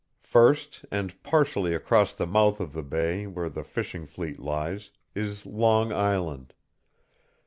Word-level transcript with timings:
First, 0.23 0.83
and 0.89 1.21
partially 1.21 1.75
across 1.75 2.11
the 2.11 2.25
mouth 2.25 2.59
of 2.59 2.73
the 2.73 2.81
bay 2.81 3.27
where 3.27 3.49
the 3.49 3.63
fishing 3.63 4.07
fleet 4.07 4.39
lies, 4.39 4.89
is 5.13 5.45
Long 5.45 5.93
Island. 5.93 6.55